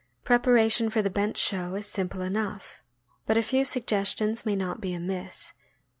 [0.23, 2.81] Preparation for the bench show is simple enough,
[3.27, 5.53] but a few suggestions may not be amiss.